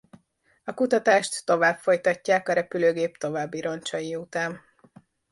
[0.63, 4.59] A kutatást tovább folytatják a repülőgép további roncsai után.